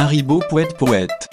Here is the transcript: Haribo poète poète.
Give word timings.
Haribo 0.00 0.40
poète 0.48 0.74
poète. 0.78 1.29